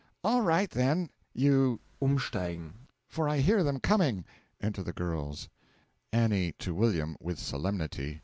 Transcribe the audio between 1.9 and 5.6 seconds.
umsteigen for I hear them coming. Enter the girls.